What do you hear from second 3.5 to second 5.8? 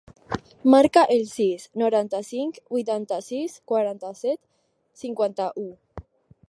quaranta-set, cinquanta-u.